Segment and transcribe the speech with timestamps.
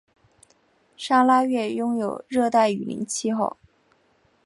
[0.97, 3.57] 砂拉越拥有热带雨林气候。